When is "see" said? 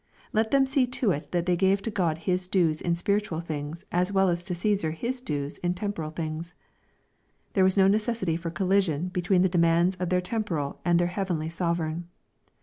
0.65-0.87